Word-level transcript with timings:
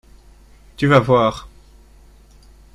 Tu 0.77 0.87
vas 0.87 0.99
voir. 0.99 1.47